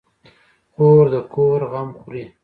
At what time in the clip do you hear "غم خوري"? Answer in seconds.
1.71-2.23